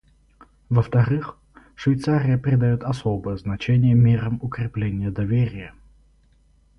Во-вторых, 0.71 1.37
Швейцария 1.75 2.39
придает 2.39 2.81
особое 2.83 3.37
значение 3.37 3.93
мерам 3.93 4.39
укрепления 4.41 5.11
доверия. 5.11 5.75